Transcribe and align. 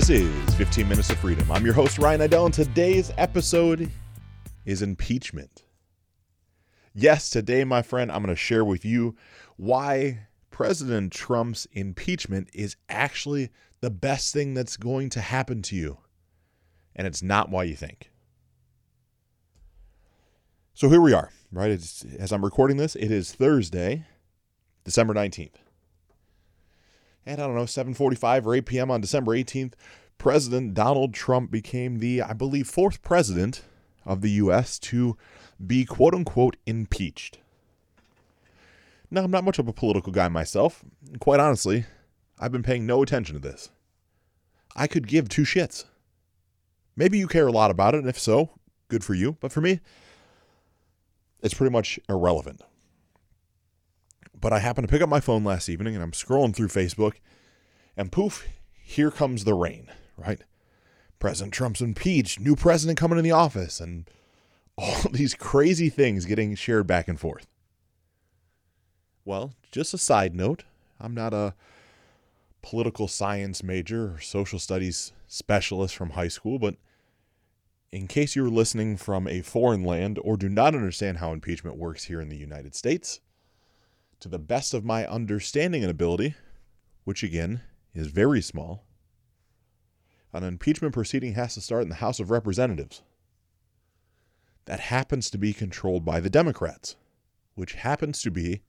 This 0.00 0.22
is 0.22 0.54
15 0.54 0.88
Minutes 0.88 1.10
of 1.10 1.18
Freedom. 1.18 1.52
I'm 1.52 1.62
your 1.62 1.74
host, 1.74 1.98
Ryan 1.98 2.22
Niddel, 2.22 2.46
and 2.46 2.54
today's 2.54 3.12
episode 3.18 3.90
is 4.64 4.80
impeachment. 4.80 5.64
Yes, 6.94 7.28
today, 7.28 7.64
my 7.64 7.82
friend, 7.82 8.10
I'm 8.10 8.22
going 8.22 8.34
to 8.34 8.40
share 8.40 8.64
with 8.64 8.82
you 8.82 9.14
why 9.58 10.26
President 10.50 11.12
Trump's 11.12 11.66
impeachment 11.72 12.48
is 12.54 12.76
actually 12.88 13.50
the 13.82 13.90
best 13.90 14.32
thing 14.32 14.54
that's 14.54 14.78
going 14.78 15.10
to 15.10 15.20
happen 15.20 15.60
to 15.64 15.76
you. 15.76 15.98
And 16.96 17.06
it's 17.06 17.22
not 17.22 17.50
why 17.50 17.64
you 17.64 17.76
think. 17.76 18.10
So 20.72 20.88
here 20.88 21.02
we 21.02 21.12
are, 21.12 21.30
right? 21.52 21.70
It's, 21.70 22.06
as 22.18 22.32
I'm 22.32 22.42
recording 22.42 22.78
this, 22.78 22.96
it 22.96 23.10
is 23.10 23.34
Thursday, 23.34 24.06
December 24.82 25.12
19th 25.12 25.56
at 27.26 27.38
I 27.38 27.46
don't 27.46 27.54
know 27.54 27.62
7:45 27.62 28.46
or 28.46 28.54
8 28.54 28.66
p.m. 28.66 28.90
on 28.90 29.00
December 29.00 29.32
18th, 29.32 29.74
President 30.18 30.74
Donald 30.74 31.14
Trump 31.14 31.50
became 31.50 31.98
the 31.98 32.22
I 32.22 32.32
believe 32.32 32.68
fourth 32.68 33.02
president 33.02 33.62
of 34.04 34.20
the 34.20 34.30
US 34.32 34.78
to 34.80 35.16
be 35.64 35.84
quote 35.84 36.14
unquote 36.14 36.56
impeached. 36.66 37.38
Now, 39.10 39.24
I'm 39.24 39.30
not 39.30 39.44
much 39.44 39.58
of 39.58 39.66
a 39.66 39.72
political 39.72 40.12
guy 40.12 40.28
myself. 40.28 40.84
Quite 41.18 41.40
honestly, 41.40 41.84
I've 42.38 42.52
been 42.52 42.62
paying 42.62 42.86
no 42.86 43.02
attention 43.02 43.34
to 43.34 43.40
this. 43.40 43.70
I 44.76 44.86
could 44.86 45.08
give 45.08 45.28
two 45.28 45.42
shits. 45.42 45.84
Maybe 46.94 47.18
you 47.18 47.26
care 47.26 47.48
a 47.48 47.52
lot 47.52 47.72
about 47.72 47.94
it, 47.94 47.98
and 47.98 48.08
if 48.08 48.18
so, 48.18 48.50
good 48.88 49.02
for 49.02 49.14
you. 49.14 49.36
But 49.40 49.52
for 49.52 49.60
me, 49.60 49.80
it's 51.42 51.54
pretty 51.54 51.72
much 51.72 51.98
irrelevant. 52.08 52.62
But 54.40 54.52
I 54.52 54.58
happened 54.60 54.88
to 54.88 54.92
pick 54.92 55.02
up 55.02 55.08
my 55.08 55.20
phone 55.20 55.44
last 55.44 55.68
evening 55.68 55.94
and 55.94 56.02
I'm 56.02 56.12
scrolling 56.12 56.54
through 56.54 56.68
Facebook, 56.68 57.14
and 57.96 58.10
poof, 58.10 58.46
here 58.82 59.10
comes 59.10 59.44
the 59.44 59.54
rain, 59.54 59.90
right? 60.16 60.40
President 61.18 61.52
Trump's 61.52 61.82
impeached, 61.82 62.40
new 62.40 62.56
president 62.56 62.98
coming 62.98 63.18
in 63.18 63.24
the 63.24 63.32
office, 63.32 63.80
and 63.80 64.08
all 64.76 65.02
these 65.12 65.34
crazy 65.34 65.90
things 65.90 66.24
getting 66.24 66.54
shared 66.54 66.86
back 66.86 67.08
and 67.08 67.20
forth. 67.20 67.46
Well, 69.24 69.52
just 69.70 69.94
a 69.94 69.98
side 69.98 70.34
note 70.34 70.64
I'm 70.98 71.14
not 71.14 71.34
a 71.34 71.54
political 72.62 73.08
science 73.08 73.62
major 73.62 74.14
or 74.14 74.20
social 74.20 74.58
studies 74.58 75.12
specialist 75.26 75.94
from 75.94 76.10
high 76.10 76.28
school, 76.28 76.58
but 76.58 76.76
in 77.92 78.06
case 78.06 78.36
you 78.36 78.44
are 78.44 78.50
listening 78.50 78.96
from 78.96 79.26
a 79.26 79.40
foreign 79.42 79.84
land 79.84 80.18
or 80.22 80.36
do 80.36 80.48
not 80.48 80.74
understand 80.74 81.18
how 81.18 81.32
impeachment 81.32 81.76
works 81.76 82.04
here 82.04 82.20
in 82.20 82.28
the 82.28 82.36
United 82.36 82.74
States, 82.74 83.20
to 84.20 84.28
the 84.28 84.38
best 84.38 84.74
of 84.74 84.84
my 84.84 85.06
understanding 85.06 85.82
and 85.82 85.90
ability, 85.90 86.34
which 87.04 87.22
again 87.22 87.62
is 87.94 88.08
very 88.08 88.40
small, 88.40 88.84
an 90.32 90.44
impeachment 90.44 90.94
proceeding 90.94 91.34
has 91.34 91.54
to 91.54 91.60
start 91.60 91.82
in 91.82 91.88
the 91.88 91.96
House 91.96 92.20
of 92.20 92.30
Representatives. 92.30 93.02
That 94.66 94.80
happens 94.80 95.30
to 95.30 95.38
be 95.38 95.52
controlled 95.52 96.04
by 96.04 96.20
the 96.20 96.30
Democrats, 96.30 96.96
which 97.54 97.72
happens 97.74 98.22
to 98.22 98.30
be 98.30 98.62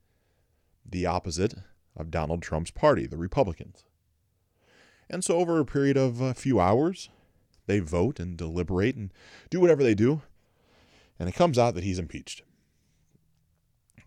the 0.83 1.05
opposite 1.05 1.53
of 1.95 2.09
Donald 2.09 2.41
Trump's 2.41 2.71
party, 2.71 3.05
the 3.05 3.17
Republicans. 3.17 3.83
And 5.09 5.23
so, 5.23 5.37
over 5.37 5.59
a 5.59 5.65
period 5.65 5.97
of 5.97 6.21
a 6.21 6.33
few 6.33 6.59
hours, 6.59 7.09
they 7.67 7.79
vote 7.79 8.19
and 8.19 8.37
deliberate 8.37 8.95
and 8.95 9.13
do 9.49 9.59
whatever 9.59 9.83
they 9.83 9.93
do, 9.93 10.21
and 11.19 11.29
it 11.29 11.35
comes 11.35 11.59
out 11.59 11.75
that 11.75 11.83
he's 11.83 11.99
impeached. 11.99 12.41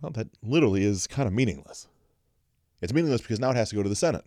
Well, 0.04 0.12
that 0.12 0.28
literally 0.42 0.84
is 0.84 1.06
kind 1.06 1.26
of 1.26 1.32
meaningless. 1.32 1.88
It's 2.82 2.92
meaningless 2.92 3.22
because 3.22 3.40
now 3.40 3.52
it 3.52 3.56
has 3.56 3.70
to 3.70 3.76
go 3.76 3.82
to 3.82 3.88
the 3.88 3.96
Senate. 3.96 4.26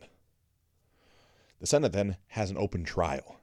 The 1.59 1.67
Senate 1.67 1.91
then 1.91 2.17
has 2.29 2.49
an 2.49 2.57
open 2.57 2.83
trial 2.83 3.35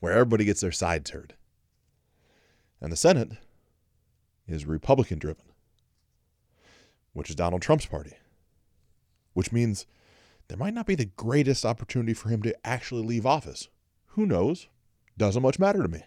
where 0.00 0.14
everybody 0.14 0.46
gets 0.46 0.62
their 0.62 0.72
sides 0.72 1.10
heard. 1.10 1.34
And 2.80 2.90
the 2.90 2.96
Senate 2.96 3.32
is 4.48 4.64
Republican 4.64 5.18
driven, 5.18 5.44
which 7.12 7.28
is 7.28 7.36
Donald 7.36 7.60
Trump's 7.60 7.84
party, 7.84 8.14
which 9.34 9.52
means 9.52 9.84
there 10.48 10.56
might 10.56 10.72
not 10.72 10.86
be 10.86 10.94
the 10.94 11.04
greatest 11.04 11.66
opportunity 11.66 12.14
for 12.14 12.30
him 12.30 12.40
to 12.44 12.66
actually 12.66 13.02
leave 13.02 13.26
office. 13.26 13.68
Who 14.06 14.24
knows? 14.24 14.68
Doesn't 15.18 15.42
much 15.42 15.58
matter 15.58 15.82
to 15.82 15.88
me. 15.88 16.02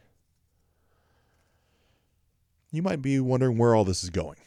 You 2.72 2.82
might 2.82 3.04
be 3.04 3.20
wondering 3.20 3.60
where 3.60 3.76
all 3.76 3.86
this 3.86 4.04
is 4.04 4.10
going. 4.10 4.38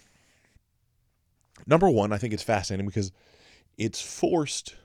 Number 1.66 1.90
one, 1.90 2.12
I 2.12 2.18
think 2.18 2.32
it's 2.32 2.42
fascinating 2.42 2.86
because 2.86 3.12
it's 3.76 4.00
forced 4.00 4.76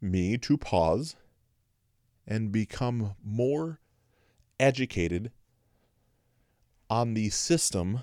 me 0.00 0.38
to 0.38 0.56
pause 0.56 1.16
and 2.26 2.52
become 2.52 3.14
more 3.24 3.80
educated 4.58 5.30
on 6.88 7.14
the 7.14 7.30
system 7.30 8.00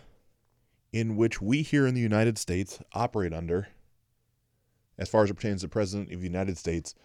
in 0.92 1.16
which 1.16 1.42
we 1.42 1.62
here 1.62 1.86
in 1.86 1.94
the 1.94 2.02
United 2.02 2.38
States 2.38 2.80
operate 2.94 3.34
under, 3.34 3.68
as 4.98 5.08
far 5.08 5.24
as 5.24 5.30
it 5.30 5.36
pertains 5.36 5.62
to 5.62 5.68
the 5.68 5.72
President 5.72 6.12
of 6.12 6.19
the 6.19 6.28
United 6.28 6.58
States, 6.58 6.96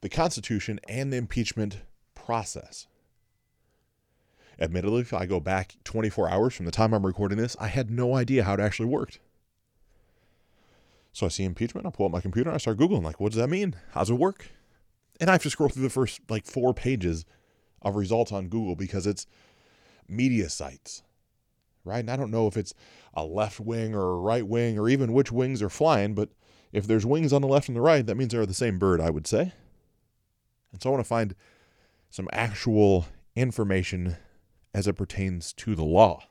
the 0.00 0.08
Constitution, 0.08 0.78
and 0.88 1.12
the 1.12 1.16
impeachment 1.16 1.78
process. 2.14 2.86
Admittedly, 4.60 5.00
if 5.00 5.12
I 5.12 5.26
go 5.26 5.40
back 5.40 5.74
24 5.82 6.30
hours 6.30 6.54
from 6.54 6.66
the 6.66 6.72
time 6.72 6.94
I'm 6.94 7.04
recording 7.04 7.38
this, 7.38 7.56
I 7.58 7.66
had 7.66 7.90
no 7.90 8.14
idea 8.14 8.44
how 8.44 8.54
it 8.54 8.60
actually 8.60 8.88
worked. 8.88 9.18
So 11.14 11.26
I 11.26 11.28
see 11.28 11.44
impeachment. 11.44 11.86
I 11.86 11.90
pull 11.90 12.06
up 12.06 12.12
my 12.12 12.20
computer 12.20 12.50
and 12.50 12.56
I 12.56 12.58
start 12.58 12.76
Googling, 12.76 13.04
like, 13.04 13.20
what 13.20 13.30
does 13.30 13.40
that 13.40 13.48
mean? 13.48 13.76
How's 13.92 14.10
it 14.10 14.14
work? 14.14 14.48
And 15.20 15.30
I 15.30 15.34
have 15.34 15.42
to 15.44 15.50
scroll 15.50 15.68
through 15.68 15.84
the 15.84 15.88
first 15.88 16.20
like 16.28 16.44
four 16.44 16.74
pages 16.74 17.24
of 17.80 17.94
results 17.94 18.32
on 18.32 18.48
Google 18.48 18.74
because 18.74 19.06
it's 19.06 19.24
media 20.08 20.50
sites, 20.50 21.04
right? 21.84 22.00
And 22.00 22.10
I 22.10 22.16
don't 22.16 22.32
know 22.32 22.48
if 22.48 22.56
it's 22.56 22.74
a 23.14 23.24
left 23.24 23.60
wing 23.60 23.94
or 23.94 24.02
a 24.02 24.18
right 24.18 24.44
wing 24.44 24.76
or 24.76 24.88
even 24.88 25.12
which 25.12 25.30
wings 25.30 25.62
are 25.62 25.70
flying, 25.70 26.14
but 26.14 26.30
if 26.72 26.88
there's 26.88 27.06
wings 27.06 27.32
on 27.32 27.42
the 27.42 27.48
left 27.48 27.68
and 27.68 27.76
the 27.76 27.80
right, 27.80 28.04
that 28.04 28.16
means 28.16 28.32
they're 28.32 28.44
the 28.44 28.52
same 28.52 28.80
bird, 28.80 29.00
I 29.00 29.10
would 29.10 29.28
say. 29.28 29.52
And 30.72 30.82
so 30.82 30.90
I 30.90 30.92
want 30.94 31.04
to 31.04 31.08
find 31.08 31.36
some 32.10 32.28
actual 32.32 33.06
information 33.36 34.16
as 34.74 34.88
it 34.88 34.94
pertains 34.94 35.52
to 35.52 35.76
the 35.76 35.84
law, 35.84 36.24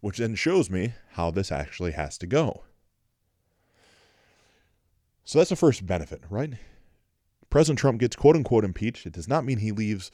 which 0.00 0.18
then 0.18 0.34
shows 0.34 0.68
me 0.68 0.94
how 1.12 1.30
this 1.30 1.52
actually 1.52 1.92
has 1.92 2.18
to 2.18 2.26
go. 2.26 2.64
So 5.24 5.38
that's 5.38 5.50
the 5.50 5.56
first 5.56 5.86
benefit, 5.86 6.22
right? 6.28 6.54
President 7.50 7.78
Trump 7.78 8.00
gets 8.00 8.16
quote 8.16 8.36
unquote 8.36 8.64
impeached. 8.64 9.06
It 9.06 9.12
does 9.12 9.28
not 9.28 9.44
mean 9.44 9.58
he 9.58 9.72
leaves 9.72 10.10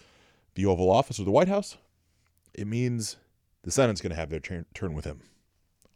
the 0.55 0.67
Oval 0.67 0.91
Office 0.91 1.21
or 1.21 1.25
the 1.25 1.31
White 1.31 1.49
House. 1.49 1.79
It 2.53 2.67
means 2.67 3.17
the 3.63 3.71
Senate's 3.71 4.01
going 4.01 4.11
to 4.11 4.17
have 4.17 4.31
their 4.31 4.41
turn, 4.41 4.67
turn 4.75 4.95
with 4.95 5.05
him. 5.05 5.21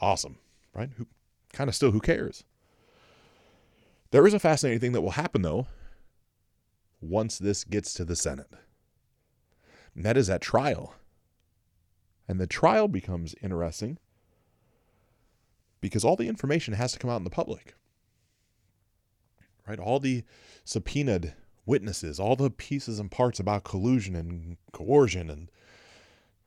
Awesome, 0.00 0.39
right? 0.75 0.91
Who 0.97 1.06
kind 1.53 1.69
of 1.69 1.75
still 1.75 1.91
who 1.91 2.00
cares? 2.00 2.45
There 4.12 4.27
is 4.27 4.34
a 4.34 4.39
fascinating 4.39 4.81
thing 4.81 4.93
that 4.93 5.00
will 5.00 5.11
happen 5.11 5.43
though 5.43 5.67
once 7.00 7.39
this 7.39 7.65
gets 7.65 7.93
to 7.94 8.05
the 8.05 8.17
Senate. 8.17 8.50
And 9.94 10.05
that 10.05 10.17
is 10.17 10.29
that 10.29 10.41
trial. 10.41 10.94
And 12.29 12.41
the 12.41 12.47
trial 12.47 12.89
becomes 12.89 13.34
interesting 13.43 13.99
because 15.81 16.05
all 16.05 16.17
the 16.17 16.29
information 16.29 16.75
has 16.75 16.93
to 16.93 16.99
come 16.99 17.11
out 17.11 17.17
in 17.17 17.25
the 17.25 17.31
public 17.31 17.75
right? 19.67 19.78
All 19.78 20.00
the 20.00 20.25
subpoenaed 20.65 21.34
witnesses, 21.67 22.19
all 22.19 22.37
the 22.37 22.50
pieces 22.50 22.99
and 22.99 23.11
parts 23.11 23.38
about 23.38 23.64
collusion 23.64 24.17
and 24.17 24.56
coercion 24.73 25.31
and 25.31 25.50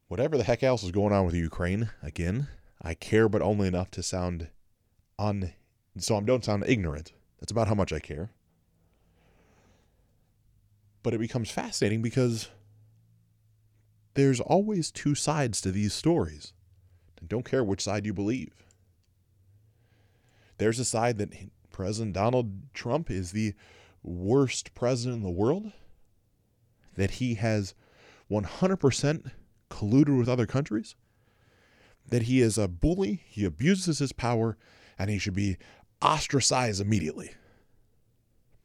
whatever 0.08 0.38
the 0.38 0.44
heck 0.44 0.64
else 0.64 0.84
is 0.84 0.92
going 0.92 1.14
on 1.14 1.26
with 1.26 1.36
Ukraine. 1.36 1.90
Again, 2.02 2.48
I 2.82 2.94
care, 2.94 3.30
but 3.30 3.42
only 3.42 3.68
enough 3.68 3.92
to 3.92 4.04
sound 4.04 4.50
un. 5.18 5.54
So 5.98 6.18
I 6.18 6.22
don't 6.22 6.44
sound 6.44 6.66
ignorant. 6.68 7.14
That's 7.40 7.52
about 7.52 7.68
how 7.68 7.76
much 7.76 7.94
I 7.94 8.00
care. 8.00 8.32
But 11.04 11.14
it 11.14 11.20
becomes 11.20 11.52
fascinating 11.52 12.02
because 12.02 12.50
there's 14.16 14.40
always 14.40 14.92
two 14.92 15.16
sides 15.16 15.62
to 15.62 15.72
these 15.72 15.94
stories. 15.94 16.54
And 17.20 17.30
don't 17.30 17.46
care 17.46 17.64
which 17.64 17.84
side 17.84 18.06
you 18.06 18.14
believe. 18.14 18.66
There's 20.58 20.80
a 20.80 20.86
side 20.86 21.18
that 21.18 21.34
President 21.75 22.13
Donald 22.13 22.74
Trump 22.74 23.12
is 23.12 23.33
the 23.33 23.54
worst 24.01 24.74
president 24.75 25.18
in 25.18 25.24
the 25.24 25.30
world, 25.30 25.74
that 26.95 27.12
he 27.12 27.33
has 27.33 27.74
100% 28.31 29.31
colluded 29.69 30.18
with 30.18 30.30
other 30.30 30.45
countries, 30.45 30.95
that 32.07 32.22
he 32.22 32.39
is 32.39 32.57
a 32.57 32.69
bully, 32.69 33.24
he 33.27 33.44
abuses 33.44 34.00
his 34.00 34.13
power, 34.13 34.57
and 34.98 35.10
he 35.10 35.18
should 35.18 35.33
be 35.33 35.57
ostracized 36.01 36.80
immediately. 36.80 37.31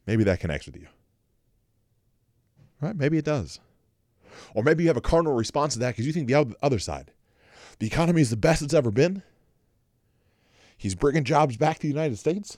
Maybe 0.07 0.23
that 0.23 0.39
connects 0.39 0.67
with 0.67 0.77
you. 0.77 0.87
Right? 2.79 2.95
Maybe 2.95 3.17
it 3.17 3.25
does. 3.25 3.59
Or 4.55 4.63
maybe 4.63 4.83
you 4.83 4.89
have 4.89 4.95
a 4.95 5.01
cardinal 5.01 5.33
response 5.33 5.73
to 5.73 5.79
that 5.79 5.89
because 5.89 6.07
you 6.07 6.13
think 6.13 6.29
the 6.29 6.55
other 6.63 6.79
side. 6.79 7.11
The 7.79 7.87
economy 7.87 8.21
is 8.21 8.29
the 8.29 8.37
best 8.37 8.61
it's 8.61 8.73
ever 8.73 8.89
been. 8.89 9.21
He's 10.77 10.95
bringing 10.95 11.25
jobs 11.25 11.57
back 11.57 11.75
to 11.75 11.81
the 11.81 11.87
United 11.89 12.17
States 12.17 12.57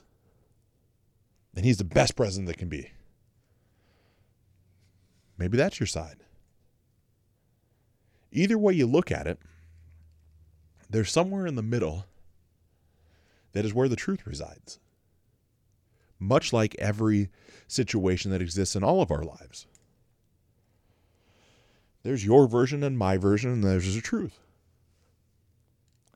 and 1.54 1.64
he's 1.64 1.78
the 1.78 1.84
best 1.84 2.16
president 2.16 2.48
that 2.48 2.58
can 2.58 2.68
be. 2.68 2.90
Maybe 5.38 5.56
that's 5.56 5.80
your 5.80 5.86
side. 5.86 6.16
Either 8.32 8.58
way 8.58 8.72
you 8.72 8.86
look 8.86 9.12
at 9.12 9.26
it, 9.26 9.38
there's 10.90 11.10
somewhere 11.10 11.46
in 11.46 11.54
the 11.54 11.62
middle 11.62 12.06
that 13.52 13.64
is 13.64 13.72
where 13.72 13.88
the 13.88 13.96
truth 13.96 14.26
resides. 14.26 14.78
Much 16.18 16.52
like 16.52 16.74
every 16.78 17.30
situation 17.66 18.30
that 18.30 18.42
exists 18.42 18.76
in 18.76 18.84
all 18.84 19.00
of 19.00 19.10
our 19.10 19.22
lives. 19.22 19.66
There's 22.02 22.24
your 22.24 22.46
version 22.46 22.82
and 22.82 22.98
my 22.98 23.16
version, 23.16 23.50
and 23.50 23.64
there's 23.64 23.94
the 23.94 24.00
truth. 24.00 24.38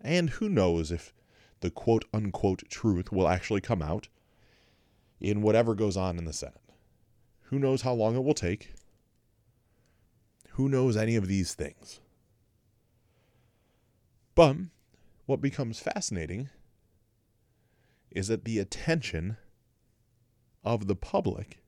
And 0.00 0.30
who 0.30 0.48
knows 0.48 0.92
if 0.92 1.12
the 1.60 1.70
quote 1.70 2.04
unquote 2.12 2.68
truth 2.68 3.10
will 3.10 3.26
actually 3.26 3.60
come 3.60 3.82
out 3.82 4.08
in 5.20 5.42
whatever 5.42 5.74
goes 5.74 5.96
on 5.96 6.18
in 6.18 6.24
the 6.24 6.32
Senate. 6.32 6.60
Who 7.44 7.58
knows 7.58 7.82
how 7.82 7.94
long 7.94 8.16
it 8.16 8.24
will 8.24 8.34
take? 8.34 8.74
Who 10.50 10.68
knows 10.68 10.96
any 10.96 11.16
of 11.16 11.28
these 11.28 11.54
things? 11.54 12.00
But 14.34 14.56
what 15.26 15.40
becomes 15.40 15.80
fascinating 15.80 16.48
is 18.10 18.28
that 18.28 18.44
the 18.44 18.58
attention 18.58 19.36
of 20.64 20.86
the 20.86 20.96
public, 20.96 21.62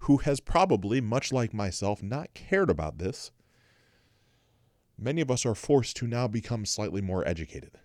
who 0.00 0.18
has 0.18 0.40
probably, 0.40 1.00
much 1.00 1.32
like 1.32 1.54
myself, 1.54 2.02
not 2.02 2.34
cared 2.34 2.70
about 2.70 2.98
this, 2.98 3.30
many 4.98 5.20
of 5.20 5.30
us 5.30 5.44
are 5.46 5.54
forced 5.54 5.96
to 5.96 6.06
now 6.06 6.28
become 6.28 6.64
slightly 6.64 7.00
more 7.00 7.26
educated. 7.26 7.78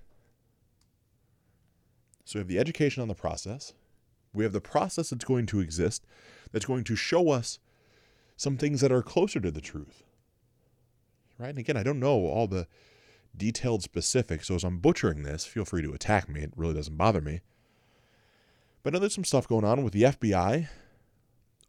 So 2.25 2.37
we 2.37 2.41
have 2.41 2.47
the 2.47 2.59
education 2.59 3.01
on 3.01 3.07
the 3.07 3.15
process. 3.15 3.73
We 4.33 4.43
have 4.43 4.53
the 4.53 4.61
process 4.61 5.09
that's 5.09 5.25
going 5.25 5.47
to 5.47 5.59
exist 5.59 6.05
that's 6.51 6.65
going 6.65 6.83
to 6.85 6.95
show 6.95 7.31
us 7.31 7.59
some 8.35 8.57
things 8.57 8.81
that 8.81 8.91
are 8.91 9.01
closer 9.01 9.39
to 9.39 9.51
the 9.51 9.61
truth. 9.61 10.03
Right? 11.37 11.49
And 11.49 11.59
again, 11.59 11.77
I 11.77 11.83
don't 11.83 11.99
know 11.99 12.25
all 12.25 12.47
the 12.47 12.67
detailed 13.35 13.83
specifics, 13.83 14.47
so 14.47 14.55
as 14.55 14.63
I'm 14.63 14.79
butchering 14.79 15.23
this, 15.23 15.45
feel 15.45 15.65
free 15.65 15.81
to 15.81 15.93
attack 15.93 16.29
me. 16.29 16.41
It 16.41 16.53
really 16.55 16.73
doesn't 16.73 16.97
bother 16.97 17.21
me. 17.21 17.41
But 18.83 18.93
I 18.93 18.95
know 18.95 18.99
there's 18.99 19.15
some 19.15 19.23
stuff 19.23 19.47
going 19.47 19.65
on 19.65 19.83
with 19.83 19.93
the 19.93 20.03
FBI 20.03 20.67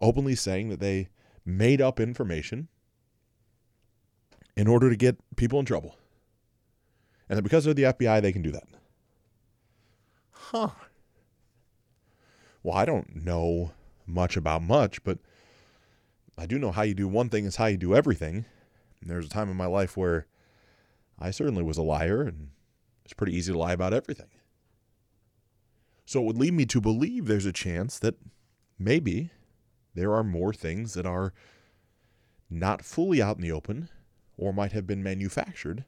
openly 0.00 0.34
saying 0.34 0.70
that 0.70 0.80
they 0.80 1.08
made 1.44 1.80
up 1.80 2.00
information 2.00 2.68
in 4.56 4.66
order 4.66 4.90
to 4.90 4.96
get 4.96 5.18
people 5.36 5.58
in 5.58 5.66
trouble. 5.66 5.96
And 7.28 7.38
that 7.38 7.42
because 7.42 7.64
they're 7.64 7.74
the 7.74 7.84
FBI, 7.84 8.22
they 8.22 8.32
can 8.32 8.42
do 8.42 8.52
that. 8.52 8.66
Huh. 10.30 10.70
Well, 12.62 12.76
I 12.76 12.84
don't 12.84 13.24
know 13.24 13.72
much 14.06 14.36
about 14.36 14.62
much, 14.62 15.02
but 15.04 15.18
I 16.36 16.46
do 16.46 16.58
know 16.58 16.70
how 16.70 16.82
you 16.82 16.94
do 16.94 17.08
one 17.08 17.28
thing 17.28 17.44
is 17.44 17.56
how 17.56 17.66
you 17.66 17.76
do 17.76 17.94
everything. 17.94 18.44
And 19.00 19.16
was 19.16 19.26
a 19.26 19.30
time 19.30 19.50
in 19.50 19.56
my 19.56 19.66
life 19.66 19.96
where 19.96 20.26
I 21.18 21.30
certainly 21.30 21.62
was 21.62 21.78
a 21.78 21.82
liar, 21.82 22.22
and 22.22 22.50
it's 23.04 23.14
pretty 23.14 23.34
easy 23.34 23.52
to 23.52 23.58
lie 23.58 23.72
about 23.72 23.94
everything. 23.94 24.28
So 26.04 26.20
it 26.20 26.26
would 26.26 26.38
lead 26.38 26.54
me 26.54 26.66
to 26.66 26.80
believe 26.80 27.26
there's 27.26 27.46
a 27.46 27.52
chance 27.52 27.98
that 28.00 28.16
maybe 28.78 29.30
there 29.94 30.14
are 30.14 30.24
more 30.24 30.52
things 30.52 30.94
that 30.94 31.06
are 31.06 31.32
not 32.50 32.84
fully 32.84 33.22
out 33.22 33.36
in 33.36 33.42
the 33.42 33.52
open 33.52 33.88
or 34.36 34.52
might 34.52 34.72
have 34.72 34.86
been 34.86 35.02
manufactured 35.02 35.84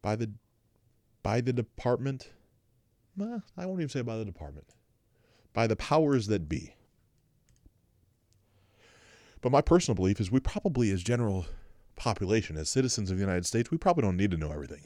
by 0.00 0.14
the 0.14 0.30
by 1.22 1.40
the 1.40 1.52
department. 1.52 2.30
Well, 3.16 3.42
I 3.56 3.66
won't 3.66 3.80
even 3.80 3.88
say 3.88 4.02
by 4.02 4.16
the 4.16 4.24
department. 4.24 4.66
By 5.52 5.66
the 5.66 5.76
powers 5.76 6.26
that 6.26 6.48
be. 6.48 6.74
But 9.40 9.52
my 9.52 9.60
personal 9.60 9.94
belief 9.94 10.20
is 10.20 10.30
we 10.30 10.40
probably, 10.40 10.90
as 10.90 11.02
general 11.02 11.46
population, 11.94 12.56
as 12.56 12.68
citizens 12.68 13.10
of 13.10 13.16
the 13.16 13.22
United 13.22 13.46
States, 13.46 13.70
we 13.70 13.78
probably 13.78 14.02
don't 14.02 14.16
need 14.16 14.30
to 14.32 14.36
know 14.36 14.52
everything. 14.52 14.82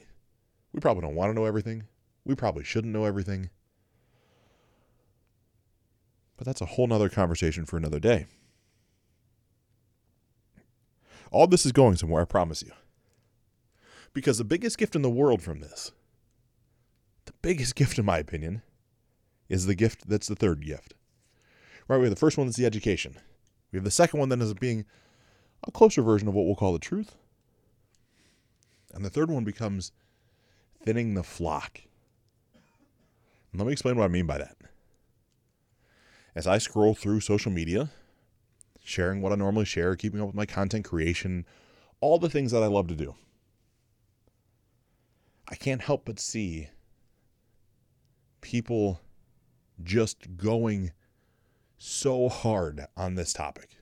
We 0.71 0.79
probably 0.79 1.01
don't 1.01 1.15
want 1.15 1.29
to 1.29 1.33
know 1.33 1.45
everything. 1.45 1.83
We 2.25 2.35
probably 2.35 2.63
shouldn't 2.63 2.93
know 2.93 3.05
everything. 3.05 3.49
But 6.37 6.45
that's 6.45 6.61
a 6.61 6.65
whole 6.65 6.87
nother 6.87 7.09
conversation 7.09 7.65
for 7.65 7.77
another 7.77 7.99
day. 7.99 8.27
All 11.31 11.47
this 11.47 11.65
is 11.65 11.71
going 11.71 11.97
somewhere, 11.97 12.21
I 12.21 12.25
promise 12.25 12.61
you. 12.61 12.71
Because 14.13 14.37
the 14.37 14.43
biggest 14.43 14.77
gift 14.77 14.95
in 14.95 15.01
the 15.01 15.09
world 15.09 15.41
from 15.41 15.59
this 15.59 15.91
biggest 17.41 17.75
gift, 17.75 17.97
in 17.97 18.05
my 18.05 18.17
opinion, 18.17 18.61
is 19.49 19.65
the 19.65 19.75
gift 19.75 20.07
that's 20.07 20.27
the 20.27 20.35
third 20.35 20.65
gift. 20.65 20.93
Right, 21.87 21.97
we 21.97 22.05
have 22.05 22.13
the 22.13 22.19
first 22.19 22.37
one 22.37 22.47
that's 22.47 22.57
the 22.57 22.65
education. 22.65 23.17
We 23.71 23.77
have 23.77 23.83
the 23.83 23.91
second 23.91 24.19
one 24.19 24.29
that 24.29 24.39
ends 24.39 24.51
up 24.51 24.59
being 24.59 24.85
a 25.67 25.71
closer 25.71 26.01
version 26.01 26.27
of 26.27 26.33
what 26.33 26.45
we'll 26.45 26.55
call 26.55 26.73
the 26.73 26.79
truth. 26.79 27.15
And 28.93 29.05
the 29.05 29.09
third 29.09 29.29
one 29.29 29.43
becomes 29.43 29.91
thinning 30.83 31.13
the 31.13 31.23
flock. 31.23 31.81
And 33.51 33.59
let 33.59 33.67
me 33.67 33.73
explain 33.73 33.97
what 33.97 34.05
I 34.05 34.09
mean 34.09 34.25
by 34.25 34.37
that. 34.37 34.57
As 36.35 36.47
I 36.47 36.57
scroll 36.57 36.95
through 36.95 37.19
social 37.19 37.51
media, 37.51 37.89
sharing 38.83 39.21
what 39.21 39.31
I 39.31 39.35
normally 39.35 39.65
share, 39.65 39.95
keeping 39.95 40.21
up 40.21 40.27
with 40.27 40.35
my 40.35 40.45
content 40.45 40.85
creation, 40.85 41.45
all 41.99 42.17
the 42.17 42.29
things 42.29 42.51
that 42.51 42.63
I 42.63 42.67
love 42.67 42.87
to 42.87 42.95
do, 42.95 43.15
I 45.49 45.55
can't 45.55 45.81
help 45.81 46.05
but 46.05 46.19
see 46.19 46.69
people 48.41 48.99
just 49.83 50.37
going 50.37 50.91
so 51.77 52.29
hard 52.29 52.85
on 52.95 53.15
this 53.15 53.33
topic. 53.33 53.77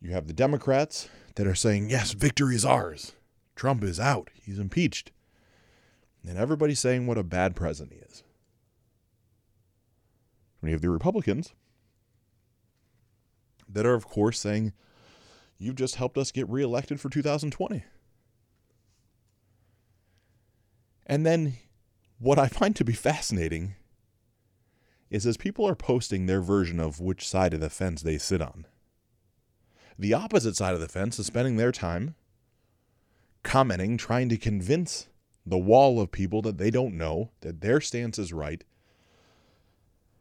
You 0.00 0.12
have 0.12 0.26
the 0.26 0.32
Democrats 0.32 1.08
that 1.36 1.46
are 1.46 1.54
saying, 1.54 1.90
yes, 1.90 2.12
victory 2.12 2.54
is 2.54 2.64
ours. 2.64 3.12
Trump 3.54 3.84
is 3.84 4.00
out. 4.00 4.30
He's 4.42 4.58
impeached. 4.58 5.12
And 6.26 6.38
everybody's 6.38 6.80
saying 6.80 7.06
what 7.06 7.18
a 7.18 7.22
bad 7.22 7.56
president 7.56 7.94
he 7.94 8.00
is. 8.00 8.22
When 10.60 10.70
you 10.70 10.74
have 10.74 10.82
the 10.82 10.90
Republicans 10.90 11.54
that 13.68 13.86
are, 13.86 13.94
of 13.94 14.06
course, 14.06 14.38
saying, 14.38 14.72
you've 15.58 15.76
just 15.76 15.96
helped 15.96 16.18
us 16.18 16.30
get 16.30 16.48
reelected 16.48 17.00
for 17.00 17.08
2020. 17.08 17.84
And 21.06 21.26
then 21.26 21.54
what 22.22 22.38
I 22.38 22.46
find 22.46 22.76
to 22.76 22.84
be 22.84 22.92
fascinating 22.92 23.74
is 25.10 25.26
as 25.26 25.36
people 25.36 25.66
are 25.66 25.74
posting 25.74 26.26
their 26.26 26.40
version 26.40 26.78
of 26.78 27.00
which 27.00 27.28
side 27.28 27.52
of 27.52 27.58
the 27.58 27.68
fence 27.68 28.00
they 28.00 28.16
sit 28.16 28.40
on, 28.40 28.64
the 29.98 30.14
opposite 30.14 30.54
side 30.56 30.74
of 30.74 30.80
the 30.80 30.88
fence 30.88 31.18
is 31.18 31.26
spending 31.26 31.56
their 31.56 31.72
time 31.72 32.14
commenting, 33.42 33.96
trying 33.96 34.28
to 34.28 34.36
convince 34.36 35.08
the 35.44 35.58
wall 35.58 36.00
of 36.00 36.12
people 36.12 36.40
that 36.42 36.58
they 36.58 36.70
don't 36.70 36.96
know 36.96 37.30
that 37.40 37.60
their 37.60 37.80
stance 37.80 38.20
is 38.20 38.32
right 38.32 38.62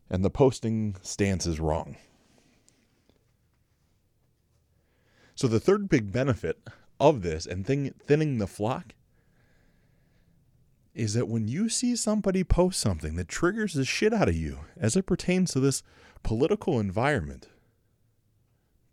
and 0.10 0.26
the 0.26 0.32
posting 0.32 0.96
stance 1.04 1.46
is 1.46 1.60
wrong. 1.60 1.98
So, 5.36 5.48
the 5.48 5.60
third 5.60 5.88
big 5.88 6.12
benefit 6.12 6.60
of 7.00 7.22
this 7.22 7.46
and 7.46 7.66
thinning 7.66 8.38
the 8.40 8.48
flock 8.48 8.94
is 10.94 11.14
that 11.14 11.28
when 11.28 11.48
you 11.48 11.70
see 11.70 11.96
somebody 11.96 12.44
post 12.44 12.80
something 12.80 13.16
that 13.16 13.28
triggers 13.28 13.74
the 13.74 13.86
shit 13.86 14.14
out 14.14 14.28
of 14.28 14.36
you 14.36 14.60
as 14.78 14.96
it 14.96 15.06
pertains 15.06 15.52
to 15.52 15.60
this 15.60 15.84
political 16.24 16.80
environment, 16.80 17.48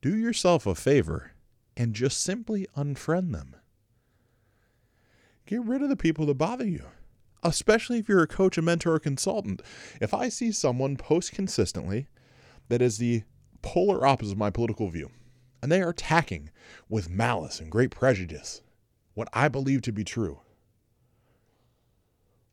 do 0.00 0.16
yourself 0.16 0.66
a 0.66 0.74
favor 0.74 1.32
and 1.76 1.94
just 1.94 2.22
simply 2.22 2.66
unfriend 2.76 3.32
them. 3.32 3.56
Get 5.46 5.64
rid 5.64 5.82
of 5.82 5.88
the 5.88 5.96
people 5.96 6.26
that 6.26 6.34
bother 6.34 6.66
you, 6.66 6.84
especially 7.42 7.98
if 7.98 8.08
you're 8.08 8.22
a 8.22 8.26
coach, 8.26 8.58
a 8.58 8.62
mentor, 8.62 8.94
or 8.94 8.98
consultant. 8.98 9.62
If 10.00 10.12
I 10.12 10.28
see 10.28 10.52
someone 10.52 10.96
post 10.96 11.32
consistently 11.32 12.06
that 12.68 12.82
is 12.82 12.98
the 12.98 13.22
polar 13.62 14.06
opposite 14.06 14.32
of 14.32 14.38
my 14.38 14.50
political 14.50 14.88
view, 14.88 15.10
and 15.62 15.72
they 15.72 15.80
are 15.80 15.88
attacking 15.88 16.50
with 16.88 17.10
malice 17.10 17.58
and 17.60 17.70
great 17.70 17.90
prejudice 17.90 18.62
what 19.14 19.28
I 19.32 19.48
believe 19.48 19.82
to 19.82 19.92
be 19.92 20.04
true, 20.04 20.40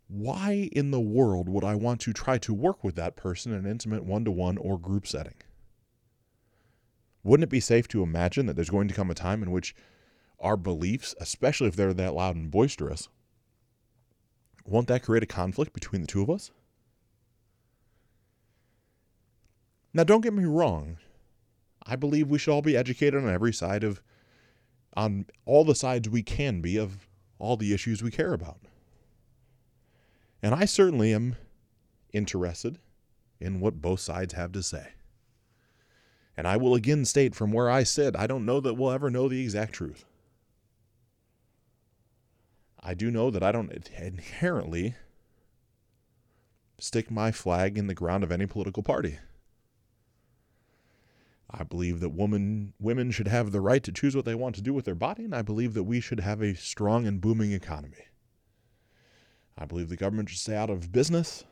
why 0.08 0.70
in 0.72 0.92
the 0.92 1.00
world 1.00 1.50
would 1.50 1.64
I 1.64 1.76
want 1.76 2.02
to 2.02 2.14
try 2.14 2.38
to 2.40 2.54
work 2.54 2.84
with 2.84 2.96
that 2.96 3.16
person 3.16 3.52
in 3.52 3.60
an 3.60 3.72
intimate 3.72 4.06
one 4.06 4.24
to 4.26 4.32
one 4.32 4.58
or 4.58 4.78
group 4.78 5.08
setting? 5.08 5.36
Wouldn't 7.24 7.46
it 7.46 7.50
be 7.50 7.60
safe 7.60 7.88
to 7.90 8.04
imagine 8.04 8.46
that 8.46 8.56
there's 8.56 8.70
going 8.70 8.88
to 8.88 8.94
come 8.94 9.10
a 9.10 9.16
time 9.16 9.42
in 9.42 9.50
which 9.50 9.76
our 10.40 10.56
beliefs, 10.56 11.16
especially 11.20 11.68
if 11.68 11.76
they're 11.76 11.94
that 11.94 12.14
loud 12.14 12.36
and 12.36 12.52
boisterous, 12.52 13.10
won't 14.64 14.88
that 14.88 15.04
create 15.04 15.24
a 15.24 15.28
conflict 15.28 15.74
between 15.74 16.02
the 16.02 16.08
two 16.08 16.22
of 16.22 16.30
us? 16.30 16.52
Now, 19.94 20.04
don't 20.04 20.22
get 20.22 20.34
me 20.34 20.44
wrong. 20.44 20.98
I 21.86 21.96
believe 21.96 22.30
we 22.30 22.38
should 22.38 22.52
all 22.52 22.62
be 22.62 22.76
educated 22.76 23.24
on 23.24 23.30
every 23.30 23.54
side 23.54 23.84
of, 23.84 24.02
on 24.96 25.26
all 25.46 25.64
the 25.64 25.74
sides 25.74 26.10
we 26.10 26.22
can 26.22 26.62
be 26.62 26.78
of 26.78 27.08
all 27.40 27.58
the 27.58 27.74
issues 27.74 28.04
we 28.04 28.12
care 28.12 28.34
about. 28.34 28.60
And 30.46 30.54
I 30.54 30.66
certainly 30.66 31.12
am 31.12 31.38
interested 32.14 32.78
in 33.40 33.60
what 33.60 33.82
both 33.82 34.00
sides 34.00 34.36
have 34.36 34.52
to 34.52 34.62
say. 34.62 34.90
And 36.38 36.48
I 36.48 36.56
will 36.56 36.75
again 36.75 37.04
state 37.06 37.34
from 37.34 37.52
where 37.52 37.68
I 37.68 37.82
sit, 37.82 38.16
I 38.16 38.28
don't 38.28 38.46
know 38.46 38.60
that 38.60 38.75
we'll 38.75 38.92
ever 38.92 39.10
know 39.10 39.28
the 39.28 39.42
exact 39.42 39.74
truth. 39.74 40.06
I 42.80 42.94
do 42.94 43.10
know 43.10 43.32
that 43.32 43.42
I 43.42 43.52
don't 43.52 43.90
inherently 43.98 44.94
stick 46.78 47.10
my 47.10 47.32
flag 47.32 47.75
in 47.75 47.88
the 47.88 47.96
ground 47.96 48.24
of 48.24 48.32
any 48.32 48.46
political 48.46 48.84
party. 48.84 49.18
I 51.50 51.64
believe 51.64 52.02
that 52.02 52.10
woman, 52.10 52.74
women 52.80 53.10
should 53.10 53.30
have 53.30 53.52
the 53.52 53.62
right 53.62 53.82
to 53.82 53.92
choose 53.92 54.16
what 54.16 54.25
they 54.25 54.36
want 54.36 54.54
to 54.58 54.62
do 54.62 54.75
with 54.75 54.86
their 54.86 54.94
body, 54.94 55.24
and 55.24 55.34
I 55.34 55.42
believe 55.42 55.74
that 55.74 55.86
we 55.86 56.00
should 56.00 56.20
have 56.20 56.44
a 56.44 56.54
strong 56.54 57.08
and 57.08 57.20
booming 57.20 57.52
economy. 57.52 58.10
I 59.58 59.66
believe 59.66 59.90
the 59.90 59.96
government 59.96 60.30
should 60.30 60.40
stay 60.40 60.56
out 60.56 60.70
of 60.70 60.92
business. 60.92 61.44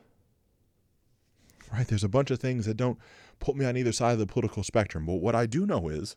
Right? 1.72 1.86
There's 1.86 2.04
a 2.04 2.08
bunch 2.08 2.30
of 2.30 2.38
things 2.38 2.66
that 2.66 2.76
don't 2.76 2.98
put 3.40 3.56
me 3.56 3.64
on 3.64 3.76
either 3.76 3.92
side 3.92 4.12
of 4.12 4.18
the 4.18 4.26
political 4.26 4.62
spectrum. 4.62 5.06
But 5.06 5.14
what 5.14 5.34
I 5.34 5.46
do 5.46 5.66
know 5.66 5.88
is 5.88 6.16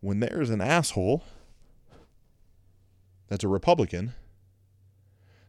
when 0.00 0.20
there's 0.20 0.50
an 0.50 0.60
asshole 0.60 1.22
that's 3.28 3.44
a 3.44 3.48
Republican 3.48 4.12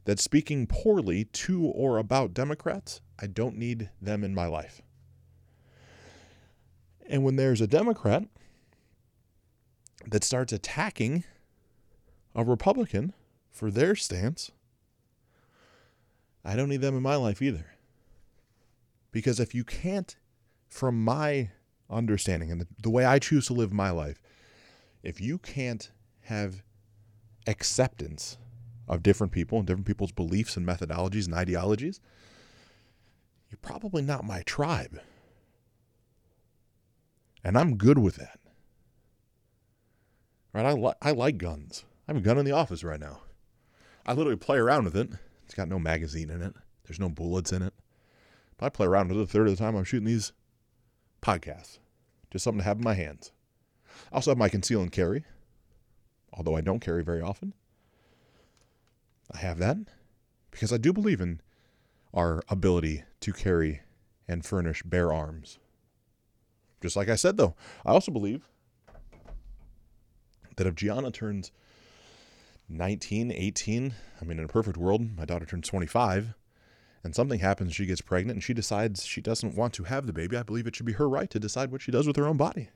that's 0.05 0.23
speaking 0.23 0.65
poorly 0.67 1.25
to 1.25 1.65
or 1.65 1.97
about 1.97 2.33
Democrats, 2.33 3.01
I 3.19 3.27
don't 3.27 3.57
need 3.57 3.89
them 4.01 4.23
in 4.23 4.33
my 4.33 4.45
life. 4.45 4.81
And 7.07 7.23
when 7.23 7.35
there's 7.35 7.61
a 7.61 7.67
Democrat 7.67 8.23
that 10.05 10.23
starts 10.23 10.53
attacking 10.53 11.23
a 12.35 12.43
Republican 12.43 13.13
for 13.51 13.71
their 13.71 13.95
stance, 13.95 14.51
I 16.43 16.55
don't 16.55 16.69
need 16.69 16.81
them 16.81 16.95
in 16.95 17.03
my 17.03 17.15
life 17.15 17.41
either. 17.41 17.65
Because 19.11 19.39
if 19.39 19.53
you 19.53 19.63
can't, 19.63 20.15
from 20.67 21.03
my 21.03 21.49
understanding 21.89 22.51
and 22.51 22.61
the, 22.61 22.67
the 22.81 22.89
way 22.89 23.05
I 23.05 23.19
choose 23.19 23.47
to 23.47 23.53
live 23.53 23.73
my 23.73 23.89
life, 23.89 24.21
if 25.03 25.19
you 25.19 25.37
can't 25.37 25.91
have 26.21 26.63
acceptance 27.47 28.37
of 28.87 29.03
different 29.03 29.33
people 29.33 29.57
and 29.57 29.67
different 29.67 29.87
people's 29.87 30.11
beliefs 30.11 30.57
and 30.57 30.67
methodologies 30.67 31.25
and 31.25 31.33
ideologies, 31.33 31.99
you're 33.49 33.59
probably 33.61 34.01
not 34.01 34.23
my 34.23 34.41
tribe. 34.43 35.01
And 37.43 37.57
I'm 37.57 37.77
good 37.77 37.97
with 37.97 38.17
that. 38.17 38.39
Right? 40.53 40.65
I, 40.65 40.73
li- 40.73 40.93
I 41.01 41.11
like 41.11 41.37
guns. 41.37 41.85
I 42.07 42.11
have 42.11 42.17
a 42.17 42.25
gun 42.25 42.37
in 42.37 42.45
the 42.45 42.51
office 42.51 42.83
right 42.83 42.99
now. 42.99 43.21
I 44.05 44.13
literally 44.13 44.37
play 44.37 44.57
around 44.57 44.85
with 44.85 44.97
it. 44.97 45.09
It's 45.49 45.55
got 45.55 45.67
no 45.67 45.79
magazine 45.79 46.29
in 46.29 46.43
it, 46.43 46.53
there's 46.83 46.99
no 46.99 47.09
bullets 47.09 47.51
in 47.51 47.63
it. 47.63 47.73
But 48.57 48.67
I 48.67 48.69
play 48.69 48.85
around 48.85 49.07
with 49.07 49.17
it 49.17 49.23
a 49.23 49.25
third 49.25 49.47
of 49.47 49.57
the 49.57 49.63
time 49.63 49.75
I'm 49.75 49.83
shooting 49.83 50.05
these 50.05 50.31
podcasts. 51.23 51.79
Just 52.29 52.43
something 52.43 52.59
to 52.59 52.65
have 52.65 52.77
in 52.77 52.83
my 52.83 52.93
hands. 52.93 53.31
I 54.11 54.17
also 54.17 54.29
have 54.29 54.37
my 54.37 54.47
conceal 54.47 54.83
and 54.83 54.91
carry, 54.91 55.25
although 56.31 56.55
I 56.55 56.61
don't 56.61 56.81
carry 56.81 57.03
very 57.03 57.19
often. 57.19 57.53
I 59.33 59.39
have 59.39 59.57
that 59.57 59.77
because 60.51 60.71
I 60.71 60.77
do 60.77 60.93
believe 60.93 61.19
in 61.19 61.41
our 62.13 62.43
ability 62.47 63.05
to 63.21 63.33
carry 63.33 63.81
and 64.27 64.45
furnish 64.45 64.83
bear 64.83 65.11
arms. 65.11 65.57
Just 66.79 66.95
like 66.95 67.09
I 67.09 67.15
said, 67.15 67.37
though, 67.37 67.55
I 67.83 67.89
also 67.89 68.11
believe 68.11 68.47
that 70.57 70.67
if 70.67 70.75
Gianna 70.75 71.09
turns 71.09 71.51
19, 72.69 73.31
18, 73.31 73.93
I 74.21 74.25
mean, 74.25 74.37
in 74.37 74.45
a 74.45 74.47
perfect 74.47 74.77
world, 74.77 75.17
my 75.17 75.25
daughter 75.25 75.45
turns 75.45 75.67
25, 75.67 76.35
and 77.03 77.15
something 77.15 77.39
happens, 77.39 77.73
she 77.73 77.87
gets 77.87 78.01
pregnant, 78.01 78.37
and 78.37 78.43
she 78.43 78.53
decides 78.53 79.05
she 79.05 79.21
doesn't 79.21 79.55
want 79.55 79.73
to 79.73 79.85
have 79.85 80.05
the 80.05 80.13
baby, 80.13 80.37
I 80.37 80.43
believe 80.43 80.67
it 80.67 80.75
should 80.75 80.85
be 80.85 80.93
her 80.93 81.09
right 81.09 81.29
to 81.31 81.39
decide 81.39 81.71
what 81.71 81.81
she 81.81 81.91
does 81.91 82.05
with 82.05 82.15
her 82.15 82.27
own 82.27 82.37
body. 82.37 82.69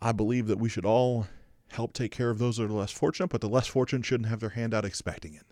I 0.00 0.12
believe 0.12 0.46
that 0.46 0.60
we 0.60 0.68
should 0.68 0.84
all 0.84 1.26
help 1.72 1.92
take 1.92 2.12
care 2.12 2.30
of 2.30 2.38
those 2.38 2.56
that 2.56 2.64
are 2.64 2.68
less 2.68 2.92
fortunate, 2.92 3.28
but 3.28 3.40
the 3.40 3.48
less 3.48 3.66
fortunate 3.66 4.06
shouldn't 4.06 4.28
have 4.28 4.40
their 4.40 4.50
hand 4.50 4.72
out 4.72 4.84
expecting 4.84 5.34
it. 5.34 5.46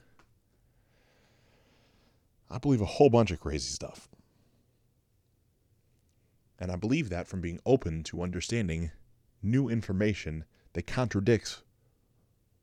I 2.49 2.59
believe 2.59 2.81
a 2.81 2.87
whole 2.87 3.11
bunch 3.11 3.33
of 3.33 3.41
crazy 3.41 3.73
stuff. 3.73 4.09
And 6.61 6.71
I 6.71 6.77
believe 6.77 7.09
that 7.11 7.27
from 7.27 7.41
being 7.41 7.61
open 7.67 8.05
to 8.05 8.23
understanding 8.23 8.93
new 9.43 9.69
information 9.69 10.45
that 10.77 10.87
contradicts 10.87 11.63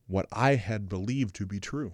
what 0.05 0.27
I 0.31 0.53
had 0.53 0.87
believed 0.87 1.33
to 1.37 1.47
be 1.47 1.59
true. 1.59 1.93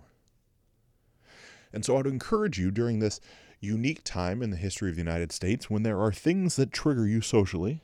And 1.71 1.85
so 1.85 1.93
I 1.93 1.97
would 1.99 2.07
encourage 2.07 2.59
you 2.59 2.71
during 2.71 2.99
this 2.99 3.21
unique 3.61 4.03
time 4.03 4.43
in 4.43 4.49
the 4.49 4.57
history 4.57 4.89
of 4.89 4.97
the 4.97 5.01
United 5.01 5.31
States 5.31 5.69
when 5.69 5.83
there 5.83 5.97
are 5.97 6.11
things 6.11 6.57
that 6.57 6.73
trigger 6.73 7.07
you 7.07 7.21
socially, 7.21 7.81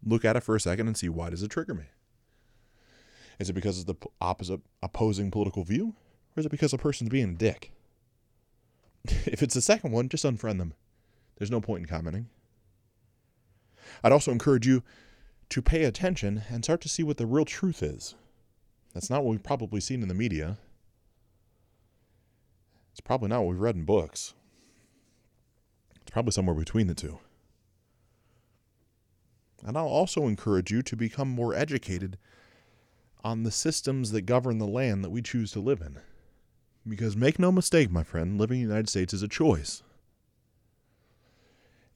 look 0.00 0.24
at 0.24 0.36
it 0.36 0.44
for 0.44 0.54
a 0.54 0.60
second 0.60 0.86
and 0.86 0.96
see 0.96 1.08
why 1.08 1.28
does 1.28 1.42
it 1.42 1.50
trigger 1.50 1.74
me? 1.74 1.86
Is 3.40 3.50
it 3.50 3.54
because 3.54 3.80
of 3.80 3.86
the 3.86 3.96
opposite 4.20 4.60
opposing 4.80 5.32
political 5.32 5.64
view? 5.64 5.96
Or 6.36 6.40
is 6.40 6.46
it 6.46 6.50
because 6.52 6.72
a 6.72 6.78
person's 6.78 7.10
being 7.10 7.30
a 7.30 7.34
dick? 7.34 7.72
if 9.04 9.42
it's 9.42 9.54
the 9.54 9.60
second 9.60 9.90
one, 9.90 10.08
just 10.08 10.24
unfriend 10.24 10.58
them. 10.58 10.72
There's 11.36 11.50
no 11.50 11.60
point 11.60 11.80
in 11.80 11.88
commenting. 11.88 12.28
I'd 14.04 14.12
also 14.12 14.30
encourage 14.30 14.68
you 14.68 14.84
to 15.50 15.62
pay 15.62 15.84
attention 15.84 16.42
and 16.50 16.64
start 16.64 16.80
to 16.82 16.88
see 16.88 17.02
what 17.02 17.16
the 17.16 17.26
real 17.26 17.44
truth 17.44 17.82
is. 17.82 18.14
That's 18.94 19.10
not 19.10 19.24
what 19.24 19.30
we've 19.30 19.42
probably 19.42 19.80
seen 19.80 20.02
in 20.02 20.08
the 20.08 20.14
media. 20.14 20.58
It's 22.92 23.00
probably 23.00 23.28
not 23.28 23.40
what 23.40 23.50
we've 23.50 23.60
read 23.60 23.76
in 23.76 23.84
books. 23.84 24.34
It's 26.00 26.10
probably 26.10 26.32
somewhere 26.32 26.56
between 26.56 26.86
the 26.86 26.94
two. 26.94 27.18
And 29.64 29.76
I'll 29.76 29.86
also 29.86 30.26
encourage 30.26 30.70
you 30.70 30.82
to 30.82 30.96
become 30.96 31.28
more 31.28 31.54
educated 31.54 32.18
on 33.24 33.42
the 33.42 33.50
systems 33.50 34.12
that 34.12 34.22
govern 34.22 34.58
the 34.58 34.66
land 34.66 35.04
that 35.04 35.10
we 35.10 35.22
choose 35.22 35.52
to 35.52 35.60
live 35.60 35.80
in. 35.80 35.98
Because 36.88 37.16
make 37.16 37.38
no 37.38 37.52
mistake, 37.52 37.90
my 37.90 38.02
friend, 38.02 38.38
living 38.38 38.60
in 38.60 38.66
the 38.66 38.74
United 38.74 38.88
States 38.88 39.12
is 39.12 39.22
a 39.22 39.28
choice. 39.28 39.82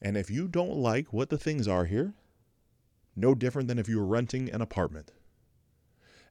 And 0.00 0.16
if 0.16 0.30
you 0.30 0.48
don't 0.48 0.76
like 0.76 1.12
what 1.12 1.30
the 1.30 1.38
things 1.38 1.68
are 1.68 1.84
here, 1.84 2.14
no 3.14 3.34
different 3.34 3.68
than 3.68 3.78
if 3.78 3.88
you 3.88 3.98
were 3.98 4.06
renting 4.06 4.50
an 4.50 4.60
apartment 4.60 5.12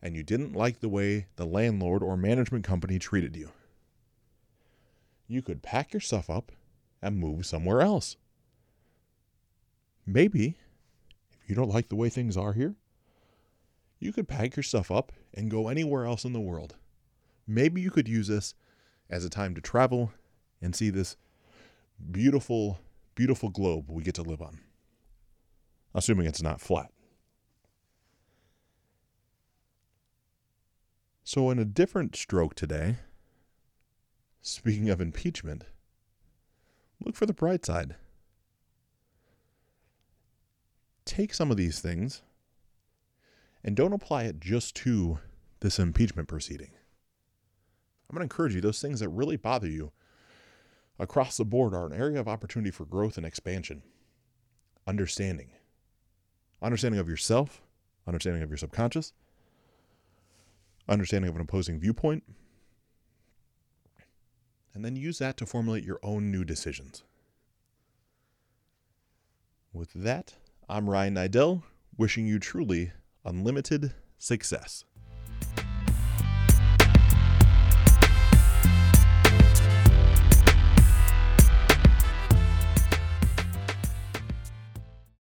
and 0.01 0.15
you 0.15 0.23
didn't 0.23 0.53
like 0.53 0.79
the 0.79 0.89
way 0.89 1.27
the 1.35 1.45
landlord 1.45 2.01
or 2.01 2.17
management 2.17 2.63
company 2.63 2.97
treated 2.97 3.35
you, 3.35 3.51
you 5.27 5.41
could 5.41 5.61
pack 5.61 5.93
your 5.93 5.99
stuff 5.99 6.29
up 6.29 6.51
and 7.01 7.17
move 7.17 7.45
somewhere 7.45 7.81
else. 7.81 8.17
Maybe, 10.05 10.57
if 11.41 11.49
you 11.49 11.55
don't 11.55 11.69
like 11.69 11.89
the 11.89 11.95
way 11.95 12.09
things 12.09 12.35
are 12.35 12.53
here, 12.53 12.75
you 13.99 14.11
could 14.11 14.27
pack 14.27 14.55
your 14.55 14.63
stuff 14.63 14.89
up 14.89 15.11
and 15.33 15.51
go 15.51 15.67
anywhere 15.67 16.05
else 16.05 16.25
in 16.25 16.33
the 16.33 16.39
world. 16.39 16.75
Maybe 17.47 17.81
you 17.81 17.91
could 17.91 18.07
use 18.07 18.27
this 18.27 18.55
as 19.09 19.23
a 19.23 19.29
time 19.29 19.53
to 19.55 19.61
travel 19.61 20.11
and 20.61 20.75
see 20.75 20.89
this 20.89 21.17
beautiful 22.11 22.79
beautiful 23.13 23.49
globe 23.49 23.85
we 23.89 24.01
get 24.03 24.15
to 24.15 24.23
live 24.23 24.41
on. 24.41 24.59
Assuming 25.93 26.25
it's 26.25 26.41
not 26.41 26.61
flat. 26.61 26.91
So, 31.23 31.49
in 31.49 31.59
a 31.59 31.65
different 31.65 32.15
stroke 32.15 32.55
today, 32.55 32.97
speaking 34.41 34.89
of 34.89 34.99
impeachment, 34.99 35.63
look 37.03 37.15
for 37.15 37.25
the 37.25 37.33
bright 37.33 37.65
side. 37.65 37.95
Take 41.05 41.33
some 41.33 41.51
of 41.51 41.57
these 41.57 41.79
things 41.79 42.21
and 43.63 43.75
don't 43.75 43.93
apply 43.93 44.23
it 44.23 44.39
just 44.39 44.75
to 44.77 45.19
this 45.59 45.79
impeachment 45.79 46.27
proceeding. 46.27 46.71
I'm 48.09 48.15
going 48.15 48.27
to 48.27 48.33
encourage 48.33 48.55
you, 48.55 48.61
those 48.61 48.81
things 48.81 48.99
that 48.99 49.09
really 49.09 49.37
bother 49.37 49.69
you, 49.69 49.91
across 50.99 51.37
the 51.37 51.45
board 51.45 51.73
are 51.73 51.85
an 51.85 51.93
area 51.93 52.19
of 52.19 52.27
opportunity 52.27 52.71
for 52.71 52.85
growth 52.85 53.15
and 53.15 53.25
expansion. 53.25 53.83
Understanding. 54.85 55.51
Understanding 56.61 56.99
of 56.99 57.09
yourself, 57.09 57.61
understanding 58.07 58.43
of 58.43 58.49
your 58.49 58.57
subconscious, 58.57 59.13
understanding 60.87 61.29
of 61.29 61.35
an 61.35 61.41
opposing 61.41 61.79
viewpoint, 61.79 62.23
and 64.73 64.85
then 64.85 64.95
use 64.95 65.17
that 65.17 65.37
to 65.37 65.45
formulate 65.45 65.83
your 65.83 65.99
own 66.03 66.31
new 66.31 66.43
decisions. 66.43 67.03
With 69.73 69.93
that, 69.93 70.35
I'm 70.69 70.89
Ryan 70.89 71.15
Niddel, 71.15 71.63
wishing 71.97 72.27
you 72.27 72.39
truly 72.39 72.91
unlimited 73.25 73.93
success. 74.17 74.85